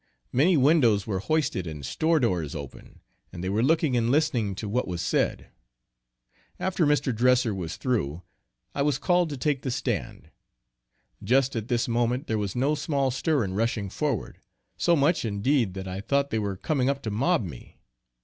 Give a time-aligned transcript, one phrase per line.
[0.31, 3.01] Many windows were hoisted and store doors open,
[3.31, 5.49] and they were looking and listening to what was said.
[6.59, 7.13] After Mr.
[7.15, 8.23] Dresser was through,
[8.73, 10.31] I was called to take the stand.
[11.23, 14.39] Just at this moment there was no small stir in rushing forward;
[14.75, 17.77] so much indeed, that I thought they were coming up to mob me.